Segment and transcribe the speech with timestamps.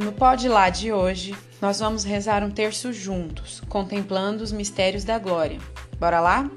[0.00, 5.18] No Pode Lá de hoje, nós vamos rezar um terço juntos, contemplando os mistérios da
[5.18, 5.58] glória.
[5.98, 6.50] Bora lá?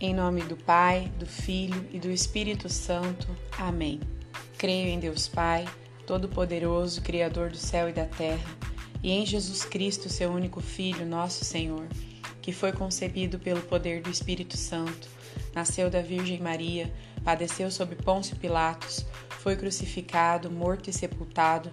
[0.00, 3.28] Em nome do Pai, do Filho e do Espírito Santo.
[3.56, 4.00] Amém.
[4.58, 5.64] Creio em Deus Pai,
[6.04, 8.50] Todo-Poderoso, Criador do céu e da terra,
[9.00, 11.86] e em Jesus Cristo, seu único Filho, nosso Senhor,
[12.42, 15.08] que foi concebido pelo poder do Espírito Santo,
[15.54, 19.06] nasceu da Virgem Maria, padeceu sob Pôncio Pilatos,
[19.38, 21.72] foi crucificado, morto e sepultado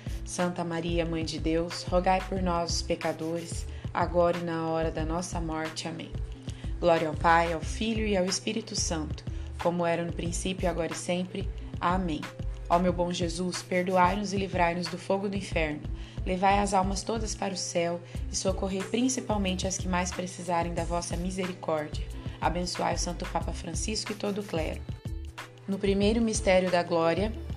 [0.31, 5.03] Santa Maria, Mãe de Deus, rogai por nós, os pecadores, agora e na hora da
[5.03, 5.89] nossa morte.
[5.89, 6.09] Amém.
[6.79, 9.25] Glória ao Pai, ao Filho e ao Espírito Santo,
[9.61, 11.49] como era no princípio, agora e sempre.
[11.81, 12.21] Amém.
[12.69, 15.81] Ó meu bom Jesus, perdoai-nos e livrai-nos do fogo do inferno.
[16.25, 17.99] Levai as almas todas para o céu
[18.31, 22.07] e socorrei principalmente as que mais precisarem da vossa misericórdia.
[22.39, 24.79] Abençoai o Santo Papa Francisco e todo o clero.
[25.67, 27.33] No primeiro mistério da glória,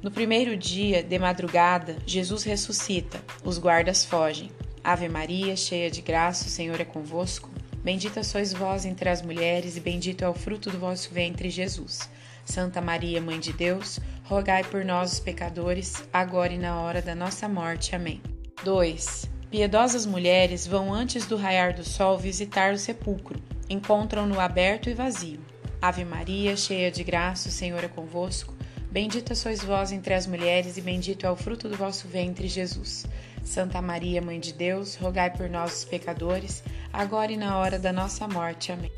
[0.00, 4.48] no primeiro dia, de madrugada, Jesus ressuscita, os guardas fogem.
[4.84, 7.50] Ave Maria, cheia de graça, o Senhor é convosco.
[7.82, 12.08] Bendita sois vós entre as mulheres, e bendito é o fruto do vosso ventre, Jesus.
[12.44, 17.14] Santa Maria, Mãe de Deus, rogai por nós, os pecadores, agora e na hora da
[17.14, 17.96] nossa morte.
[17.96, 18.22] Amém.
[18.62, 19.28] 2.
[19.50, 23.42] Piedosas mulheres vão antes do raiar do sol visitar o sepulcro.
[23.68, 25.40] Encontram-no aberto e vazio.
[25.82, 28.57] Ave Maria, cheia de graça, o Senhor é convosco.
[28.90, 33.04] Bendita sois vós entre as mulheres, e bendito é o fruto do vosso ventre, Jesus.
[33.44, 38.26] Santa Maria, Mãe de Deus, rogai por nós, pecadores, agora e na hora da nossa
[38.26, 38.72] morte.
[38.72, 38.90] Amém.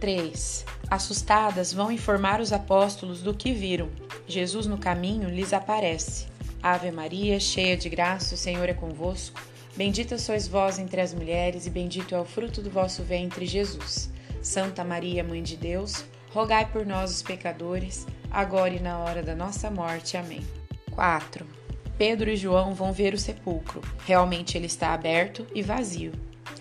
[0.00, 0.64] 3.
[0.90, 3.90] Assustadas, vão informar os apóstolos do que viram.
[4.26, 6.26] Jesus, no caminho, lhes aparece.
[6.62, 9.38] Ave Maria, cheia de graça, o Senhor é convosco.
[9.76, 14.10] Bendita sois vós entre as mulheres, e bendito é o fruto do vosso ventre, Jesus.
[14.40, 19.34] Santa Maria, Mãe de Deus, rogai por nós, os pecadores, agora e na hora da
[19.34, 20.16] nossa morte.
[20.16, 20.44] Amém.
[20.90, 21.46] 4.
[21.96, 23.80] Pedro e João vão ver o sepulcro.
[24.04, 26.12] Realmente ele está aberto e vazio.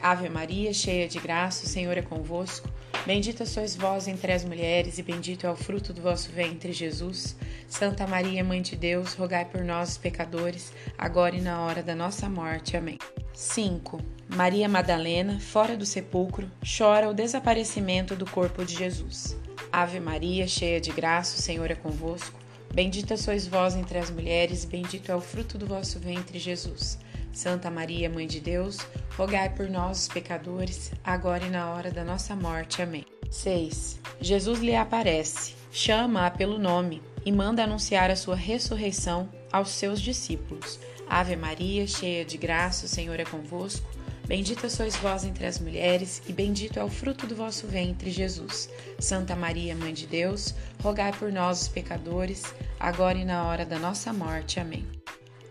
[0.01, 2.69] Ave Maria, cheia de graça, o Senhor é convosco.
[3.06, 7.35] Bendita sois vós entre as mulheres, e bendito é o fruto do vosso ventre, Jesus.
[7.67, 11.95] Santa Maria, Mãe de Deus, rogai por nós, os pecadores, agora e na hora da
[11.95, 12.78] nossa morte.
[12.78, 12.97] Amém.
[13.33, 14.00] 5.
[14.35, 19.35] Maria Madalena, fora do sepulcro, chora o desaparecimento do corpo de Jesus.
[19.71, 22.39] Ave Maria, cheia de graça, o Senhor é convosco.
[22.73, 26.97] Bendita sois vós entre as mulheres, bendito é o fruto do vosso ventre, Jesus.
[27.31, 28.77] Santa Maria, Mãe de Deus,
[29.17, 32.81] rogai por nós, os pecadores, agora e na hora da nossa morte.
[32.81, 33.05] Amém.
[33.29, 34.00] 6.
[34.21, 40.79] Jesus lhe aparece, chama-a pelo nome e manda anunciar a sua ressurreição aos seus discípulos.
[41.09, 43.88] Ave Maria, cheia de graça, o Senhor é convosco.
[44.27, 48.69] Bendita sois vós entre as mulheres, e bendito é o fruto do vosso ventre, Jesus.
[48.97, 52.43] Santa Maria, Mãe de Deus, rogai por nós, os pecadores,
[52.79, 54.61] agora e na hora da nossa morte.
[54.61, 54.87] Amém.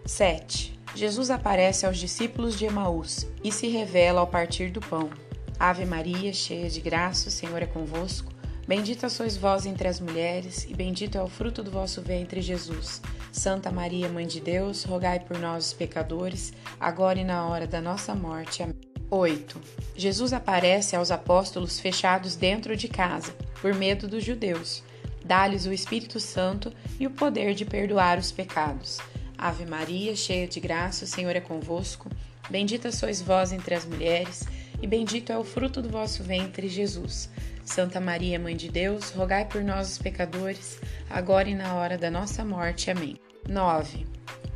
[0.06, 0.78] 7.
[0.94, 5.10] Jesus aparece aos discípulos de Emaús e se revela ao partir do pão.
[5.58, 8.31] Ave Maria, cheia de graça, o Senhor é convosco.
[8.74, 13.02] Bendita sois vós entre as mulheres, e bendito é o fruto do vosso ventre, Jesus.
[13.30, 17.82] Santa Maria, Mãe de Deus, rogai por nós, os pecadores, agora e na hora da
[17.82, 18.62] nossa morte.
[18.62, 18.74] Amém.
[19.10, 19.60] 8.
[19.94, 24.82] Jesus aparece aos apóstolos fechados dentro de casa, por medo dos judeus.
[25.22, 29.00] Dá-lhes o Espírito Santo e o poder de perdoar os pecados.
[29.36, 32.08] Ave Maria, cheia de graça, o Senhor é convosco.
[32.48, 34.46] Bendita sois vós entre as mulheres,
[34.82, 37.30] e bendito é o fruto do vosso ventre, Jesus.
[37.64, 42.10] Santa Maria, Mãe de Deus, rogai por nós, os pecadores, agora e na hora da
[42.10, 42.90] nossa morte.
[42.90, 43.16] Amém.
[43.48, 44.04] 9.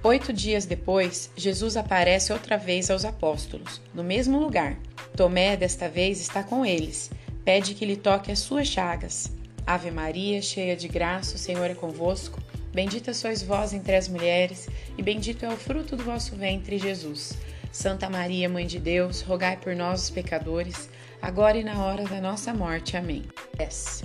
[0.03, 4.77] Oito dias depois, Jesus aparece outra vez aos apóstolos, no mesmo lugar.
[5.17, 7.11] Tomé, desta vez, está com eles.
[7.45, 9.33] Pede que lhe toque as suas chagas.
[9.65, 12.41] Ave Maria, cheia de graça, o Senhor é convosco.
[12.73, 14.69] Bendita sois vós entre as mulheres,
[14.99, 17.33] e bendito é o fruto do vosso ventre, Jesus.
[17.77, 20.89] Santa Maria, Mãe de Deus, rogai por nós, os pecadores,
[21.21, 22.97] agora e na hora da nossa morte.
[22.97, 23.25] Amém.
[23.55, 24.03] 10.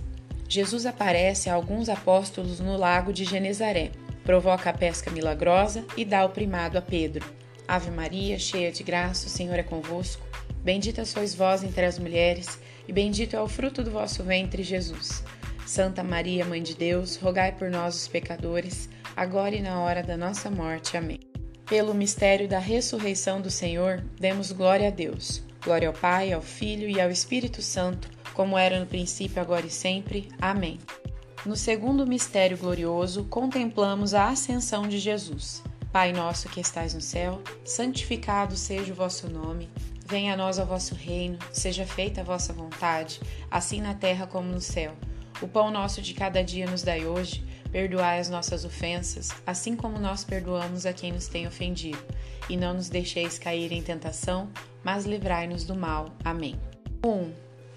[0.50, 3.91] Jesus aparece a alguns apóstolos no lago de Genezaré,
[4.25, 7.25] provoca a pesca milagrosa e dá o primado a Pedro.
[7.65, 10.27] Ave Maria, cheia de graça, o Senhor é convosco.
[10.62, 12.59] Bendita sois vós entre as mulheres,
[12.89, 15.23] e bendito é o fruto do vosso ventre, Jesus.
[15.65, 20.18] Santa Maria, Mãe de Deus, rogai por nós, os pecadores, agora e na hora da
[20.18, 20.97] nossa morte.
[20.97, 21.31] Amém.
[21.71, 25.41] Pelo mistério da ressurreição do Senhor, demos glória a Deus.
[25.63, 29.69] Glória ao Pai, ao Filho e ao Espírito Santo, como era no princípio, agora e
[29.69, 30.27] sempre.
[30.41, 30.79] Amém.
[31.45, 35.63] No segundo mistério glorioso, contemplamos a ascensão de Jesus.
[35.94, 39.69] Pai nosso que estais no céu, santificado seja o vosso nome.
[40.06, 44.51] Venha a nós o vosso reino, seja feita a vossa vontade, assim na terra como
[44.51, 44.91] no céu.
[45.41, 47.41] O pão nosso de cada dia nos dai hoje.
[47.71, 52.03] Perdoai as nossas ofensas, assim como nós perdoamos a quem nos tem ofendido.
[52.50, 54.50] E não nos deixeis cair em tentação,
[54.83, 56.09] mas livrai-nos do mal.
[56.23, 56.59] Amém.
[57.03, 57.09] 1.
[57.09, 57.31] Um,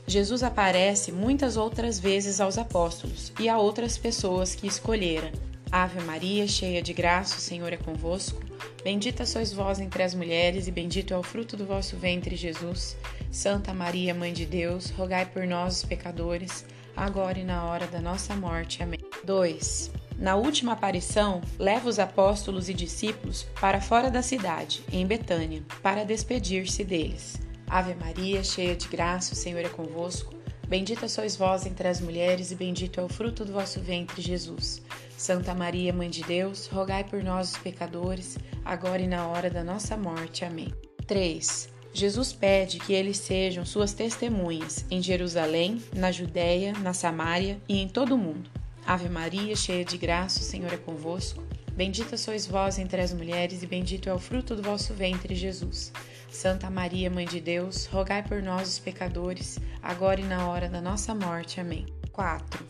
[0.07, 5.33] Jesus aparece muitas outras vezes aos apóstolos e a outras pessoas que escolhera.
[5.71, 8.41] Ave Maria, cheia de graça, o Senhor é convosco.
[8.85, 12.97] Bendita sois vós entre as mulheres, e bendito é o fruto do vosso ventre, Jesus.
[13.31, 16.65] Santa Maria, Mãe de Deus, rogai por nós, os pecadores,
[16.95, 18.83] agora e na hora da nossa morte.
[18.83, 19.04] Amém.
[19.25, 19.91] 2.
[20.17, 26.05] Na última aparição, leva os apóstolos e discípulos para fora da cidade, em Betânia, para
[26.05, 27.41] despedir-se deles.
[27.67, 30.33] Ave Maria, cheia de graça, o Senhor é convosco.
[30.69, 34.81] Bendita sois vós entre as mulheres, e bendito é o fruto do vosso ventre, Jesus.
[35.17, 39.65] Santa Maria, Mãe de Deus, rogai por nós, os pecadores, agora e na hora da
[39.65, 40.45] nossa morte.
[40.45, 40.73] Amém.
[41.07, 41.69] 3.
[41.93, 47.89] Jesus pede que eles sejam suas testemunhas em Jerusalém, na Judéia, na Samária e em
[47.89, 48.51] todo o mundo.
[48.87, 51.43] Ave Maria, cheia de graça, o Senhor é convosco.
[51.73, 55.91] Bendita sois vós entre as mulheres, e bendito é o fruto do vosso ventre, Jesus.
[56.31, 60.81] Santa Maria, Mãe de Deus, rogai por nós, os pecadores, agora e na hora da
[60.81, 61.61] nossa morte.
[61.61, 61.87] Amém.
[62.13, 62.65] 4.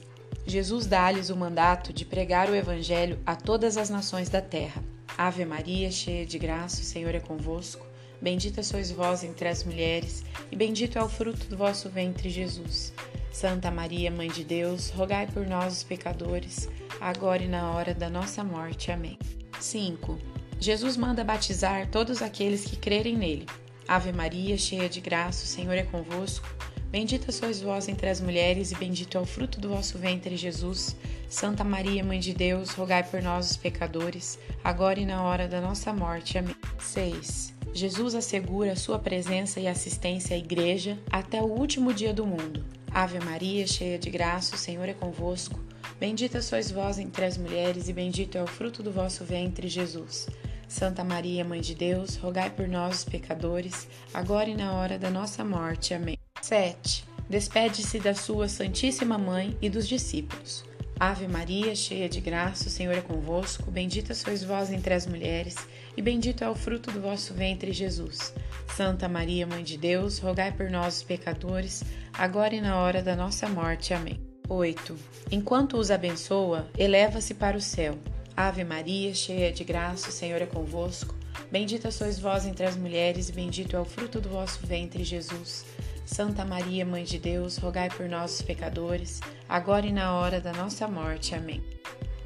[0.47, 4.83] Jesus dá-lhes o mandato de pregar o Evangelho a todas as nações da terra.
[5.19, 7.87] Ave Maria, cheia de graça, o Senhor é convosco.
[8.25, 12.91] Bendita sois vós entre as mulheres, e bendito é o fruto do vosso ventre, Jesus.
[13.31, 16.67] Santa Maria, Mãe de Deus, rogai por nós, os pecadores,
[16.99, 18.91] agora e na hora da nossa morte.
[18.91, 19.19] Amém.
[19.61, 20.19] 5.
[20.59, 23.45] Jesus manda batizar todos aqueles que crerem nele.
[23.87, 26.49] Ave Maria, cheia de graça, o Senhor é convosco.
[26.95, 30.95] Bendita sois vós entre as mulheres, e bendito é o fruto do vosso ventre, Jesus.
[31.29, 35.61] Santa Maria, Mãe de Deus, rogai por nós, os pecadores, agora e na hora da
[35.61, 36.39] nossa morte.
[36.39, 36.55] Amém.
[36.79, 37.53] 6.
[37.73, 42.65] Jesus assegura sua presença e assistência à Igreja até o último dia do mundo.
[42.93, 45.59] Ave Maria, cheia de graça, o Senhor é convosco.
[45.99, 50.29] Bendita sois vós entre as mulheres, e bendito é o fruto do vosso ventre, Jesus.
[50.69, 55.11] Santa Maria, Mãe de Deus, rogai por nós, os pecadores, agora e na hora da
[55.11, 55.93] nossa morte.
[55.93, 56.24] Amém.
[56.45, 57.07] 7.
[57.27, 60.63] Despede-se da sua Santíssima Mãe e dos discípulos.
[61.01, 63.71] Ave Maria, cheia de graça, o Senhor é convosco.
[63.71, 65.57] Bendita sois vós entre as mulheres,
[65.97, 68.35] e bendito é o fruto do vosso ventre, Jesus.
[68.77, 71.83] Santa Maria, Mãe de Deus, rogai por nós, pecadores,
[72.13, 73.95] agora e na hora da nossa morte.
[73.95, 74.21] Amém.
[74.47, 74.95] 8.
[75.33, 77.99] Enquanto os abençoa, eleva-se para o céu.
[78.37, 81.15] Ave Maria, cheia de graça, o Senhor é convosco.
[81.51, 85.65] Bendita sois vós entre as mulheres, e bendito é o fruto do vosso ventre, Jesus.
[86.05, 90.87] Santa Maria, Mãe de Deus, rogai por nós, pecadores, agora e na hora da nossa
[90.87, 91.35] morte.
[91.35, 91.63] Amém.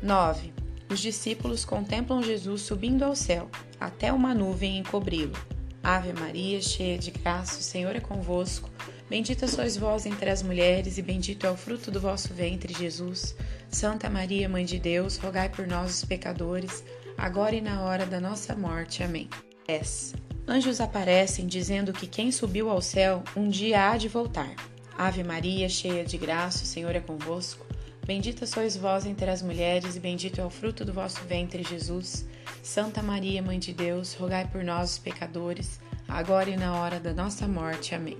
[0.02, 0.52] 9.
[0.90, 5.36] Os discípulos contemplam Jesus subindo ao céu, até uma nuvem encobri-lo.
[5.82, 8.70] Ave Maria, cheia de graça, o Senhor é convosco.
[9.08, 13.34] Bendita sois vós entre as mulheres, e bendito é o fruto do vosso ventre, Jesus.
[13.70, 16.84] Santa Maria, Mãe de Deus, rogai por nós, os pecadores,
[17.16, 19.02] agora e na hora da nossa morte.
[19.02, 19.28] Amém.
[19.66, 20.27] 10.
[20.48, 24.56] Anjos aparecem dizendo que quem subiu ao céu um dia há de voltar.
[24.96, 27.66] Ave Maria, cheia de graça, o Senhor é convosco.
[28.06, 32.26] Bendita sois vós entre as mulheres, e bendito é o fruto do vosso ventre, Jesus.
[32.62, 35.78] Santa Maria, Mãe de Deus, rogai por nós, os pecadores,
[36.08, 37.94] agora e na hora da nossa morte.
[37.94, 38.16] Amém.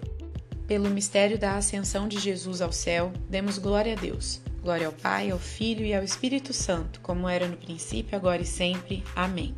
[0.67, 4.43] Pelo mistério da ascensão de Jesus ao céu, demos glória a Deus.
[4.63, 8.45] Glória ao Pai, ao Filho e ao Espírito Santo, como era no princípio, agora e
[8.45, 9.03] sempre.
[9.17, 9.57] Amém.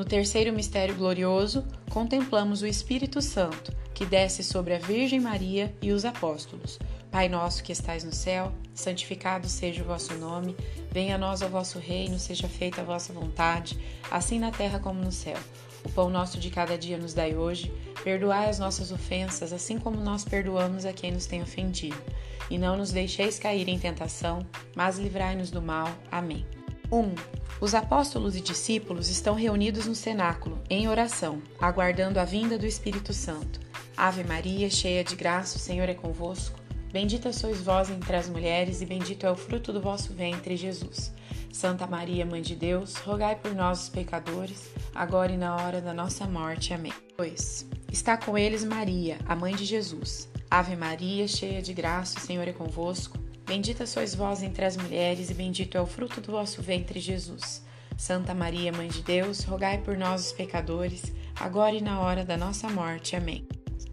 [0.00, 5.92] No terceiro mistério glorioso, contemplamos o Espírito Santo que desce sobre a Virgem Maria e
[5.92, 6.78] os apóstolos.
[7.10, 10.56] Pai nosso que estais no céu, santificado seja o vosso nome,
[10.90, 13.78] venha a nós o vosso reino, seja feita a vossa vontade,
[14.10, 15.36] assim na terra como no céu.
[15.84, 17.70] O pão nosso de cada dia nos dai hoje,
[18.02, 22.02] perdoai as nossas ofensas, assim como nós perdoamos a quem nos tem ofendido.
[22.48, 25.90] E não nos deixeis cair em tentação, mas livrai-nos do mal.
[26.10, 26.46] Amém.
[26.90, 26.98] 1.
[26.98, 27.14] Um,
[27.60, 33.12] os apóstolos e discípulos estão reunidos no cenáculo, em oração, aguardando a vinda do Espírito
[33.12, 33.60] Santo.
[33.96, 36.58] Ave Maria, cheia de graça, o Senhor é convosco.
[36.92, 41.12] Bendita sois vós entre as mulheres, e bendito é o fruto do vosso ventre, Jesus.
[41.52, 45.92] Santa Maria, Mãe de Deus, rogai por nós, os pecadores, agora e na hora da
[45.92, 46.72] nossa morte.
[46.72, 46.92] Amém.
[47.16, 47.66] 2.
[47.92, 50.28] Está com eles Maria, a mãe de Jesus.
[50.50, 53.18] Ave Maria, cheia de graça, o Senhor é convosco.
[53.50, 57.64] Bendita sois vós entre as mulheres, e bendito é o fruto do vosso ventre, Jesus.
[57.96, 62.36] Santa Maria, Mãe de Deus, rogai por nós, os pecadores, agora e na hora da
[62.36, 63.16] nossa morte.
[63.16, 63.44] Amém.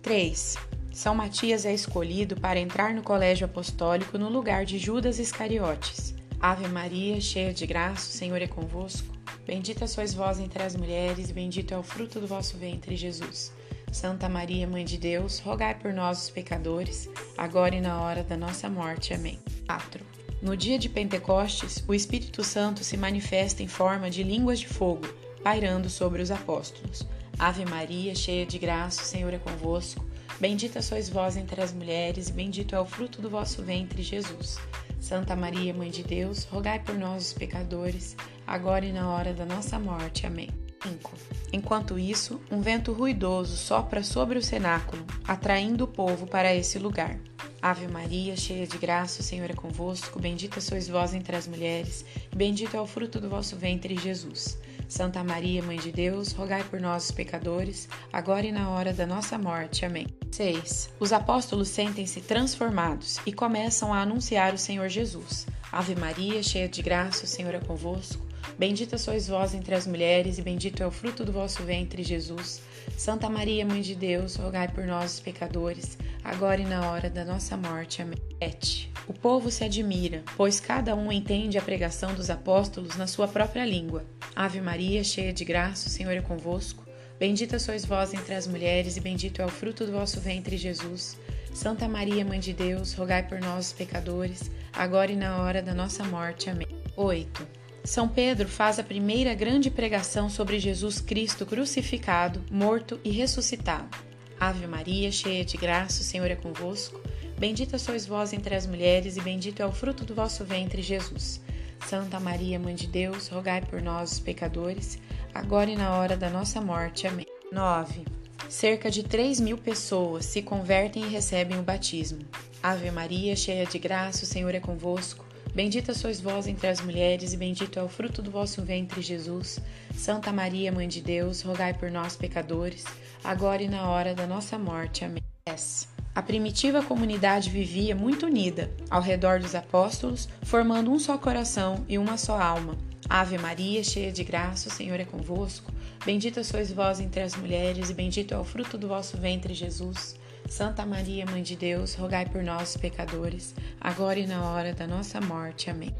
[0.04, 0.58] 3.
[0.94, 6.14] São Matias é escolhido para entrar no colégio apostólico no lugar de Judas Iscariotes.
[6.40, 9.12] Ave Maria, cheia de graça, o Senhor é convosco.
[9.44, 13.52] Bendita sois vós entre as mulheres, e bendito é o fruto do vosso ventre, Jesus.
[13.98, 18.38] Santa Maria, Mãe de Deus, rogai por nós, os pecadores, agora e na hora da
[18.38, 19.12] nossa morte.
[19.12, 19.40] Amém.
[19.66, 20.06] 4.
[20.40, 25.02] No dia de Pentecostes, o Espírito Santo se manifesta em forma de línguas de fogo,
[25.44, 27.08] pairando sobre os apóstolos.
[27.40, 30.06] Ave Maria, cheia de graça, o Senhor é convosco.
[30.40, 34.60] Bendita sois vós entre as mulheres, e bendito é o fruto do vosso ventre, Jesus.
[35.00, 39.44] Santa Maria, Mãe de Deus, rogai por nós, os pecadores, agora e na hora da
[39.44, 40.28] nossa morte.
[40.28, 40.67] Amém.
[40.84, 41.12] 5.
[41.52, 47.18] Enquanto isso, um vento ruidoso sopra sobre o cenáculo, atraindo o povo para esse lugar.
[47.62, 50.20] Ave Maria, cheia de graça, o Senhor é convosco.
[50.20, 54.58] Bendita sois vós entre as mulheres, e bendito é o fruto do vosso ventre, Jesus.
[54.88, 59.38] Santa Maria, Mãe de Deus, rogai por nós, pecadores, agora e na hora da nossa
[59.38, 59.86] morte.
[59.86, 60.08] Amém.
[60.32, 60.92] 6.
[61.00, 65.46] Os apóstolos sentem-se transformados e começam a anunciar o Senhor Jesus.
[65.72, 68.27] Ave Maria, cheia de graça, o Senhor é convosco.
[68.58, 72.60] Bendita sois vós entre as mulheres, e bendito é o fruto do vosso ventre, Jesus.
[72.98, 77.24] Santa Maria, Mãe de Deus, rogai por nós, os pecadores, agora e na hora da
[77.24, 78.02] nossa morte.
[78.02, 78.18] Amém.
[78.42, 78.92] 7.
[79.08, 83.64] O povo se admira, pois cada um entende a pregação dos apóstolos na sua própria
[83.64, 84.04] língua.
[84.36, 86.84] Ave Maria, cheia de graça, o Senhor é convosco.
[87.20, 91.16] Bendita sois vós entre as mulheres, e bendito é o fruto do vosso ventre, Jesus.
[91.54, 96.04] Santa Maria, Mãe de Deus, rogai por nós, pecadores, agora e na hora da nossa
[96.04, 96.50] morte.
[96.50, 96.68] Amém.
[96.96, 97.67] 8.
[97.88, 103.98] São Pedro faz a primeira grande pregação sobre Jesus Cristo crucificado, morto e ressuscitado.
[104.38, 107.00] Ave Maria, cheia de graça, o Senhor é convosco.
[107.40, 111.40] Bendita sois vós entre as mulheres, e bendito é o fruto do vosso ventre, Jesus.
[111.88, 115.00] Santa Maria, Mãe de Deus, rogai por nós, os pecadores,
[115.34, 117.08] agora e na hora da nossa morte.
[117.08, 117.26] Amém.
[117.54, 118.04] 9.
[118.50, 122.20] Cerca de 3 mil pessoas se convertem e recebem o batismo.
[122.62, 125.27] Ave Maria, cheia de graça, o Senhor é convosco.
[125.58, 129.60] Bendita sois vós entre as mulheres, e bendito é o fruto do vosso ventre, Jesus.
[129.92, 132.86] Santa Maria, Mãe de Deus, rogai por nós, pecadores,
[133.24, 135.04] agora e na hora da nossa morte.
[135.04, 135.24] Amém.
[135.48, 135.88] 10.
[136.14, 141.98] A primitiva comunidade vivia muito unida, ao redor dos apóstolos, formando um só coração e
[141.98, 142.78] uma só alma.
[143.10, 145.72] Ave Maria, cheia de graça, o Senhor é convosco.
[146.06, 150.16] Bendita sois vós entre as mulheres, e bendito é o fruto do vosso ventre, Jesus.
[150.48, 155.20] Santa Maria, Mãe de Deus, rogai por nós, pecadores, agora e na hora da nossa
[155.20, 155.70] morte.
[155.70, 155.94] Amém.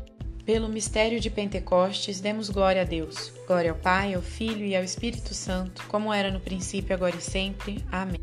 [0.46, 3.34] Pelo mistério de Pentecostes, demos glória a Deus.
[3.46, 7.22] Glória ao Pai, ao Filho e ao Espírito Santo, como era no princípio, agora e
[7.22, 7.84] sempre.
[7.92, 8.22] Amém.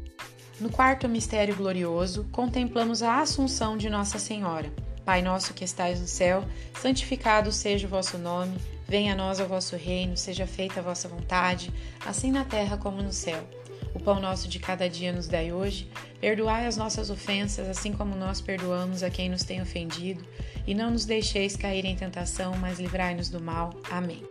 [0.59, 4.73] No quarto mistério glorioso, contemplamos a Assunção de Nossa Senhora.
[5.04, 6.45] Pai nosso que estais no céu,
[6.81, 8.57] santificado seja o vosso nome,
[8.88, 11.71] venha a nós o vosso reino, seja feita a vossa vontade,
[12.07, 13.47] assim na terra como no céu.
[13.94, 15.88] O pão nosso de cada dia nos dai hoje,
[16.20, 20.24] perdoai as nossas ofensas, assim como nós perdoamos a quem nos tem ofendido,
[20.66, 23.72] e não nos deixeis cair em tentação, mas livrai-nos do mal.
[23.90, 24.22] Amém.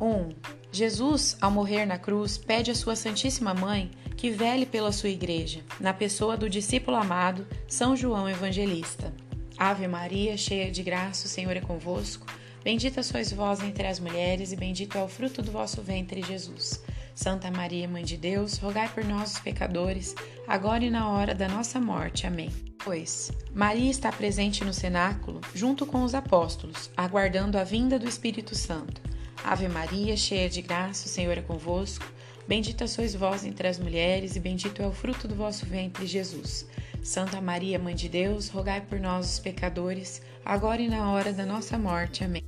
[0.00, 0.30] 1.
[0.72, 5.60] Jesus, ao morrer na cruz, pede à sua Santíssima Mãe que vele pela sua igreja,
[5.80, 9.12] na pessoa do discípulo amado, São João Evangelista.
[9.58, 12.26] Ave Maria, cheia de graça, o Senhor é convosco.
[12.64, 16.82] Bendita sois vós entre as mulheres, e bendito é o fruto do vosso ventre, Jesus.
[17.14, 20.14] Santa Maria, Mãe de Deus, rogai por nós, os pecadores,
[20.46, 22.26] agora e na hora da nossa morte.
[22.26, 22.50] Amém.
[22.84, 28.54] Pois Maria está presente no cenáculo junto com os apóstolos, aguardando a vinda do Espírito
[28.54, 29.00] Santo.
[29.44, 32.04] Ave Maria, cheia de graça, o Senhor é convosco.
[32.46, 36.66] Bendita sois vós entre as mulheres, e bendito é o fruto do vosso ventre, Jesus.
[37.02, 41.44] Santa Maria, Mãe de Deus, rogai por nós, os pecadores, agora e na hora da
[41.44, 42.24] nossa morte.
[42.24, 42.42] Amém.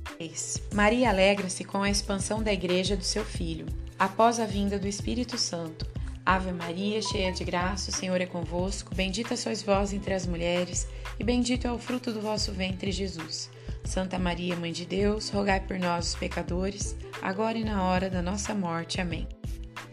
[0.73, 3.65] Maria alegra-se com a expansão da Igreja do seu Filho,
[3.97, 5.85] após a vinda do Espírito Santo.
[6.25, 8.95] Ave Maria, cheia de graça, o Senhor é convosco.
[8.95, 10.87] Bendita sois vós entre as mulheres,
[11.19, 13.49] e bendito é o fruto do vosso ventre, Jesus.
[13.83, 18.21] Santa Maria, Mãe de Deus, rogai por nós, os pecadores, agora e na hora da
[18.21, 18.99] nossa morte.
[18.99, 19.27] Amém.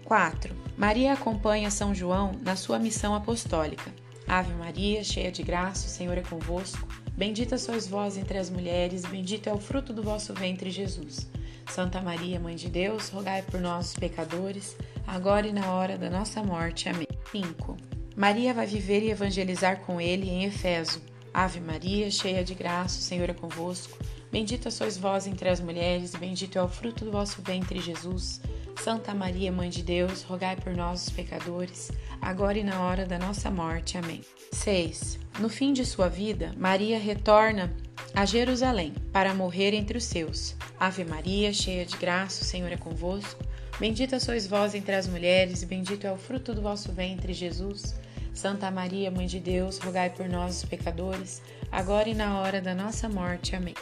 [0.06, 0.56] 4.
[0.76, 3.92] Maria acompanha São João na sua missão apostólica.
[4.26, 6.88] Ave Maria, cheia de graça, o Senhor é convosco.
[7.14, 11.28] Bendita sois vós entre as mulheres, bendito é o fruto do vosso ventre, Jesus.
[11.66, 14.76] Santa Maria, Mãe de Deus, rogai por nós, pecadores,
[15.06, 16.88] agora e na hora da nossa morte.
[16.88, 17.06] Amém.
[17.30, 17.76] 5.
[18.16, 21.00] Maria vai viver e evangelizar com ele em Efeso.
[21.32, 23.96] Ave Maria, cheia de graça, o Senhor é convosco.
[24.30, 28.40] Bendita sois vós entre as mulheres, bendito é o fruto do vosso ventre, Jesus.
[28.82, 31.90] Santa Maria, Mãe de Deus, rogai por nós, os pecadores,
[32.20, 33.96] agora e na hora da nossa morte.
[33.96, 34.22] Amém.
[34.52, 35.18] 6.
[35.38, 37.72] No fim de sua vida, Maria retorna
[38.14, 40.54] a Jerusalém para morrer entre os seus.
[40.78, 43.42] Ave Maria, cheia de graça, o Senhor é convosco.
[43.78, 47.94] Bendita sois vós entre as mulheres, e bendito é o fruto do vosso ventre, Jesus.
[48.34, 52.74] Santa Maria, Mãe de Deus, rogai por nós, os pecadores, agora e na hora da
[52.74, 53.54] nossa morte.
[53.56, 53.74] Amém.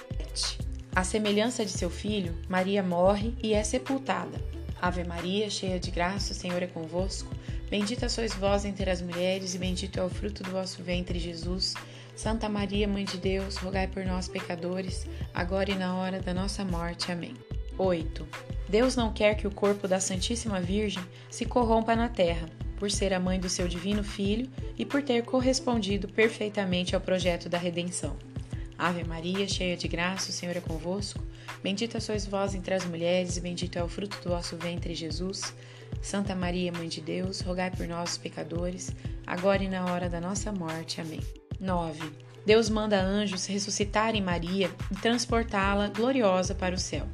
[0.94, 4.40] A semelhança de seu filho, Maria morre e é sepultada.
[4.80, 7.32] Ave Maria, cheia de graça, o Senhor é convosco.
[7.68, 11.74] Bendita sois vós entre as mulheres, e bendito é o fruto do vosso ventre, Jesus.
[12.14, 16.64] Santa Maria, Mãe de Deus, rogai por nós, pecadores, agora e na hora da nossa
[16.64, 17.10] morte.
[17.10, 17.34] Amém.
[17.78, 18.28] 8.
[18.68, 23.12] Deus não quer que o corpo da Santíssima Virgem se corrompa na terra, por ser
[23.12, 28.16] a mãe do seu divino Filho e por ter correspondido perfeitamente ao projeto da redenção.
[28.78, 31.22] Ave Maria, cheia de graça, o Senhor é convosco.
[31.62, 35.54] Bendita sois vós entre as mulheres, e bendito é o fruto do vosso ventre, Jesus.
[36.00, 38.90] Santa Maria, Mãe de Deus, rogai por nós, pecadores,
[39.26, 40.98] agora e na hora da nossa morte.
[40.98, 41.20] Amém.
[41.60, 42.00] 9.
[42.46, 47.06] Deus manda anjos ressuscitarem Maria e transportá-la gloriosa para o céu.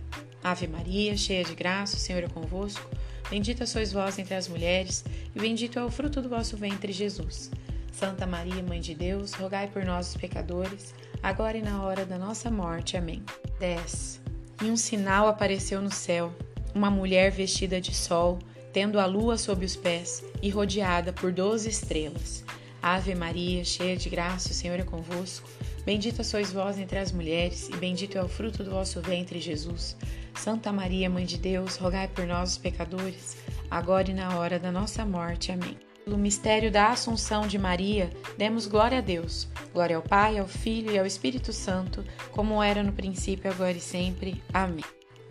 [0.43, 2.89] Ave Maria, cheia de graça, o Senhor é convosco.
[3.29, 5.05] Bendita sois vós entre as mulheres,
[5.35, 7.51] e bendito é o fruto do vosso ventre, Jesus.
[7.91, 12.17] Santa Maria, Mãe de Deus, rogai por nós, os pecadores, agora e na hora da
[12.17, 12.97] nossa morte.
[12.97, 13.25] Amém.
[13.59, 14.21] 10.
[14.63, 16.33] E um sinal apareceu no céu:
[16.73, 18.39] uma mulher vestida de sol,
[18.73, 22.45] tendo a lua sob os pés e rodeada por doze estrelas.
[22.95, 25.49] Ave Maria, cheia de graça, o Senhor é convosco.
[25.85, 29.97] Bendita sois vós entre as mulheres, e bendito é o fruto do vosso ventre, Jesus.
[30.37, 34.71] Santa Maria, Mãe de Deus, rogai por nós, os pecadores, agora e na hora da
[34.71, 35.51] nossa morte.
[35.51, 35.77] Amém.
[36.05, 39.49] Pelo mistério da Assunção de Maria, demos glória a Deus.
[39.73, 43.81] Glória ao Pai, ao Filho e ao Espírito Santo, como era no princípio, agora e
[43.81, 44.41] sempre.
[44.55, 44.85] Amém.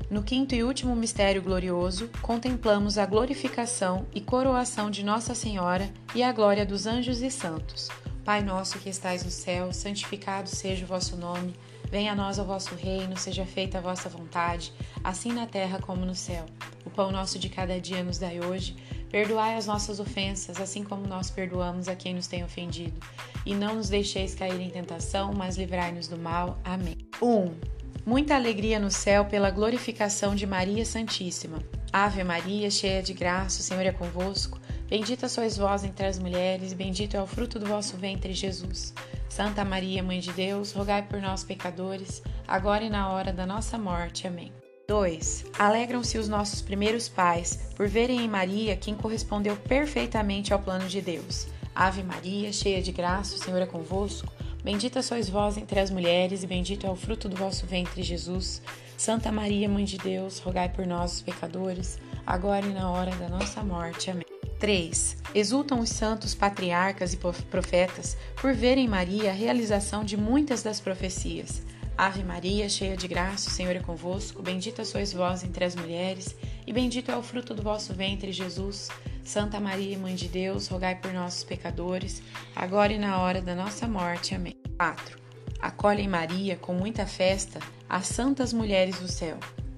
[0.09, 6.21] No quinto e último mistério glorioso, contemplamos a glorificação e coroação de Nossa Senhora e
[6.21, 7.89] a glória dos anjos e santos.
[8.23, 11.55] Pai nosso que estais no céu, santificado seja o vosso nome.
[11.89, 14.71] Venha a nós o vosso reino, seja feita a vossa vontade,
[15.03, 16.45] assim na terra como no céu.
[16.85, 18.75] O pão nosso de cada dia nos dai hoje.
[19.09, 22.99] Perdoai as nossas ofensas, assim como nós perdoamos a quem nos tem ofendido.
[23.45, 26.59] E não nos deixeis cair em tentação, mas livrai-nos do mal.
[26.63, 26.97] Amém.
[27.21, 27.27] 1.
[27.27, 27.55] Um,
[28.03, 31.59] muita alegria no céu pela glorificação de Maria Santíssima.
[31.93, 34.59] Ave Maria, cheia de graça, o Senhor é convosco.
[34.87, 38.93] Bendita sois vós entre as mulheres, bendito é o fruto do vosso ventre, Jesus.
[39.29, 43.77] Santa Maria, Mãe de Deus, rogai por nós, pecadores, agora e na hora da nossa
[43.77, 44.27] morte.
[44.27, 44.51] Amém.
[44.87, 45.45] 2.
[45.57, 51.01] Alegram-se os nossos primeiros pais por verem em Maria quem correspondeu perfeitamente ao plano de
[51.01, 51.47] Deus.
[51.73, 54.31] Ave Maria, cheia de graça, o Senhor é convosco.
[54.65, 58.63] Bendita sois vós entre as mulheres, e bendito é o fruto do vosso ventre, Jesus.
[58.97, 63.63] Santa Maria, Mãe de Deus, rogai por nós, pecadores, agora e na hora da nossa
[63.63, 64.09] morte.
[64.09, 64.25] Amém.
[64.57, 65.17] 3.
[65.35, 71.61] Exultam os santos patriarcas e profetas por verem Maria a realização de muitas das profecias.
[71.95, 74.41] Ave Maria, cheia de graça, o Senhor é convosco.
[74.41, 76.35] Bendita sois vós entre as mulheres,
[76.67, 78.89] e bendito é o fruto do vosso ventre, Jesus.
[79.23, 82.21] Santa Maria, Mãe de Deus, rogai por nossos pecadores,
[82.55, 84.35] agora e na hora da nossa morte.
[84.35, 84.55] Amém.
[84.77, 85.17] 4.
[85.59, 89.37] Acolhem Maria com muita festa as santas mulheres do céu.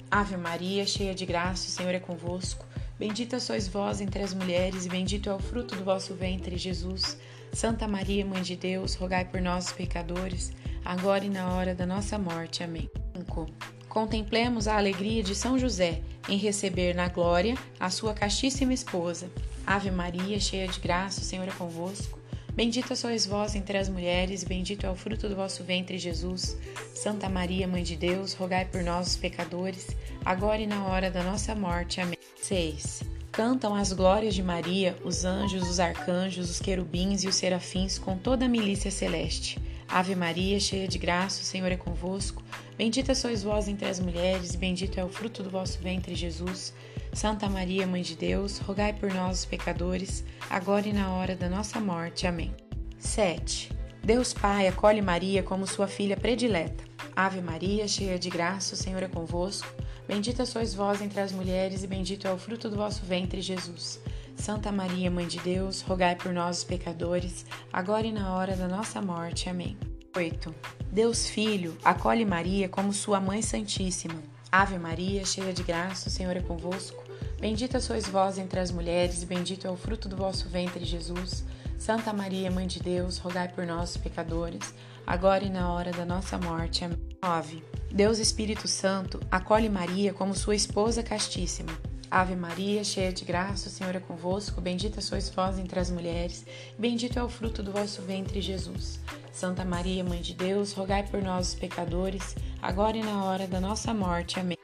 [0.10, 2.66] Ave Maria, cheia de graça, o Senhor é convosco.
[2.98, 7.18] Bendita sois vós entre as mulheres, e bendito é o fruto do vosso ventre, Jesus.
[7.54, 10.52] Santa Maria, Mãe de Deus, rogai por nós, pecadores,
[10.84, 12.64] agora e na hora da nossa morte.
[12.64, 12.90] Amém.
[13.16, 13.77] 5.
[13.90, 19.30] Contemplemos a alegria de São José em receber na glória a sua castíssima esposa.
[19.66, 22.20] Ave Maria, cheia de graça, o Senhor é convosco.
[22.54, 26.58] Bendita sois vós entre as mulheres, bendito é o fruto do vosso ventre, Jesus.
[26.96, 29.88] Santa Maria, Mãe de Deus, rogai por nós, os pecadores,
[30.26, 32.02] agora e na hora da nossa morte.
[32.02, 32.18] Amém.
[32.42, 33.04] 6.
[33.32, 38.18] Cantam as glórias de Maria os anjos, os arcanjos, os querubins e os serafins com
[38.18, 39.60] toda a milícia celeste.
[39.88, 42.44] Ave Maria, cheia de graça, o Senhor é convosco.
[42.78, 46.74] Bendita sois vós entre as mulheres, bendito é o fruto do vosso ventre, Jesus.
[47.14, 51.50] Santa Maria, Mãe de Deus, rogai por nós, os pecadores, agora e na hora da
[51.50, 52.28] nossa morte.
[52.28, 52.54] Amém.
[53.00, 53.72] 7.
[54.04, 56.84] Deus Pai acolhe Maria como sua filha predileta.
[57.16, 59.68] Ave Maria, cheia de graça, o Senhor é convosco.
[60.08, 64.00] Bendita sois vós entre as mulheres, e bendito é o fruto do vosso ventre, Jesus.
[64.38, 68.68] Santa Maria, Mãe de Deus, rogai por nós, os pecadores, agora e na hora da
[68.68, 69.50] nossa morte.
[69.50, 69.78] Amém.
[70.16, 70.56] 8.
[70.92, 74.22] Deus Filho acolhe Maria como sua Mãe Santíssima.
[74.52, 77.04] Ave Maria, cheia de graça, o Senhor é convosco.
[77.40, 81.44] Bendita sois vós entre as mulheres, e bendito é o fruto do vosso ventre, Jesus.
[81.78, 84.74] Santa Maria, Mãe de Deus, rogai por nós, pecadores,
[85.06, 86.86] agora e na hora da nossa morte.
[86.86, 87.08] Amém.
[87.22, 87.64] 9.
[87.92, 91.72] Deus Espírito Santo acolhe Maria como sua esposa castíssima.
[92.10, 96.46] Ave Maria, cheia de graça, o Senhor é convosco, bendita sois vós entre as mulheres,
[96.78, 99.00] bendito é o fruto do vosso ventre, Jesus.
[99.32, 103.60] Santa Maria, Mãe de Deus, rogai por nós, os pecadores, agora e na hora da
[103.60, 104.40] nossa morte.
[104.40, 104.58] Amém.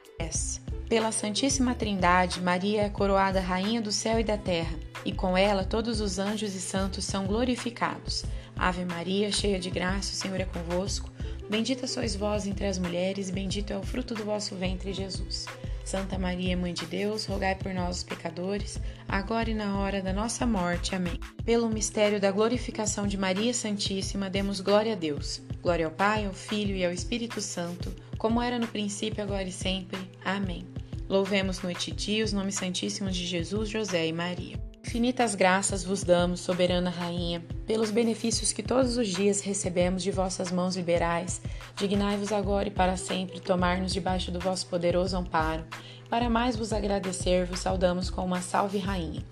[0.88, 5.64] Pela Santíssima Trindade, Maria é coroada Rainha do céu e da terra, e com ela
[5.64, 8.24] todos os anjos e santos são glorificados.
[8.56, 11.10] Ave Maria, cheia de graça, o Senhor é convosco,
[11.48, 15.46] bendita sois vós entre as mulheres, e bendito é o fruto do vosso ventre, Jesus.
[15.84, 20.12] Santa Maria, Mãe de Deus, rogai por nós, os pecadores, agora e na hora da
[20.12, 20.94] nossa morte.
[20.94, 21.20] Amém.
[21.44, 25.42] Pelo mistério da glorificação de Maria Santíssima, demos glória a Deus.
[25.62, 29.52] Glória ao Pai, ao Filho e ao Espírito Santo, como era no princípio, agora e
[29.52, 29.98] sempre.
[30.24, 30.66] Amém.
[31.06, 34.58] Louvemos noite e dia os nomes santíssimos de Jesus, José e Maria.
[34.86, 40.52] Infinitas graças vos damos, soberana Rainha, pelos benefícios que todos os dias recebemos de vossas
[40.52, 41.40] mãos liberais.
[41.74, 45.64] Dignai-vos agora e para sempre tomar-nos debaixo do vosso poderoso amparo.
[46.10, 49.24] Para mais vos agradecer, vos saudamos com uma salve, Rainha.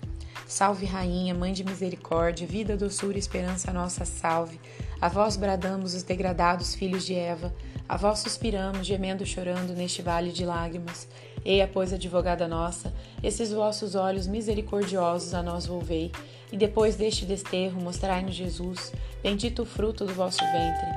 [0.47, 4.59] Salve, Rainha, Mãe de Misericórdia, vida, doçura e esperança, nossa salve.
[4.99, 7.53] A vós bradamos os degradados filhos de Eva,
[7.87, 11.07] a vós suspiramos, gemendo chorando neste vale de lágrimas.
[11.45, 16.11] Eia, pois, advogada nossa, esses vossos olhos misericordiosos a nós volvei,
[16.51, 20.87] e depois deste desterro mostrai-nos Jesus, bendito o fruto do vosso ventre.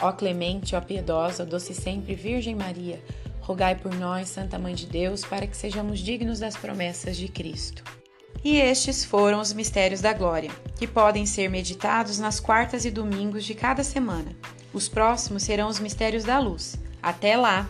[0.00, 3.00] Ó clemente, ó piedosa, doce sempre Virgem Maria,
[3.40, 7.84] rogai por nós, Santa Mãe de Deus, para que sejamos dignos das promessas de Cristo.
[8.42, 13.44] E estes foram os mistérios da glória, que podem ser meditados nas quartas e domingos
[13.44, 14.34] de cada semana.
[14.72, 16.76] Os próximos serão os mistérios da luz.
[17.00, 17.68] Até lá!